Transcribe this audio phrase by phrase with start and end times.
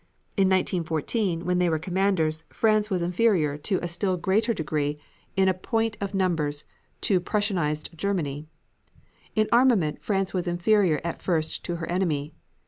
[0.35, 4.97] In 1914, when they were commanders, France was inferior to a still greater degree
[5.35, 6.63] in point of numbers
[7.01, 8.47] to Prussianized Germany.
[9.35, 12.33] In armament, France was inferior at first to her enemy.